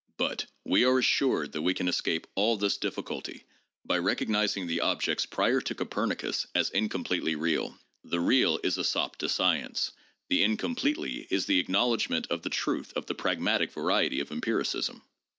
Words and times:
But 0.17 0.47
we 0.65 0.83
are 0.83 0.97
assured 0.97 1.51
that 1.51 1.61
we 1.61 1.75
can 1.75 1.87
escape 1.87 2.25
all 2.33 2.57
this 2.57 2.75
difficulty 2.75 3.43
by 3.85 3.99
recognizing 3.99 4.65
the 4.65 4.81
objects 4.81 5.27
prior 5.27 5.61
to 5.61 5.75
Copernicus 5.75 6.47
as 6.55 6.71
incompletely 6.71 7.35
real. 7.35 7.77
The' 8.03 8.19
real' 8.19 8.57
is 8.63 8.79
a 8.79 8.83
sop 8.83 9.17
to 9.17 9.29
science, 9.29 9.91
the' 10.27 10.41
incompletely' 10.43 11.27
is 11.29 11.45
the 11.45 11.63
acknowl 11.63 11.93
edgment 11.95 12.25
of 12.31 12.41
the 12.41 12.49
truth 12.49 12.91
of 12.95 13.05
the 13.05 13.13
pragmatic 13.13 13.71
variety 13.73 14.19
of 14.21 14.31
empiricism. 14.31 15.03